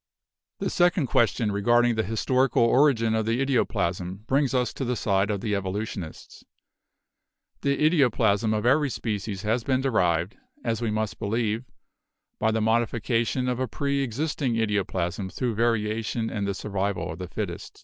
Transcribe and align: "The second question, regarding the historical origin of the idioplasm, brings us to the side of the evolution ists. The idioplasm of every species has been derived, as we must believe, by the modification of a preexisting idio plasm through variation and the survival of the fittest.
"The 0.57 0.71
second 0.71 1.05
question, 1.05 1.51
regarding 1.51 1.93
the 1.93 2.01
historical 2.01 2.63
origin 2.63 3.13
of 3.13 3.27
the 3.27 3.39
idioplasm, 3.45 4.25
brings 4.25 4.51
us 4.55 4.73
to 4.73 4.83
the 4.83 4.95
side 4.95 5.29
of 5.29 5.41
the 5.41 5.53
evolution 5.53 6.01
ists. 6.03 6.43
The 7.61 7.77
idioplasm 7.77 8.51
of 8.57 8.65
every 8.65 8.89
species 8.89 9.43
has 9.43 9.63
been 9.63 9.79
derived, 9.79 10.37
as 10.63 10.81
we 10.81 10.89
must 10.89 11.19
believe, 11.19 11.65
by 12.39 12.49
the 12.49 12.61
modification 12.61 13.47
of 13.47 13.59
a 13.59 13.67
preexisting 13.67 14.55
idio 14.55 14.87
plasm 14.87 15.29
through 15.29 15.53
variation 15.53 16.31
and 16.31 16.47
the 16.47 16.55
survival 16.55 17.11
of 17.11 17.19
the 17.19 17.27
fittest. 17.27 17.79